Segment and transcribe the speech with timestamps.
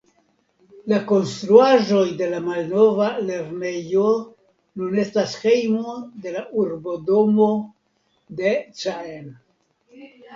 [0.91, 4.05] La konstruaĵoj de la malnova lernejo
[4.81, 5.93] nun estas hejmo
[6.23, 7.51] de la urbodomo
[8.41, 9.29] de Caen.